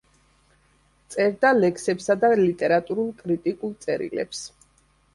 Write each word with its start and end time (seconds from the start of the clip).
წერდა 1.15 1.51
ლექსებსა 1.59 2.17
და 2.25 2.33
ლიტერატურულ-კრიტიკულ 2.41 3.81
წერილებს. 3.87 4.45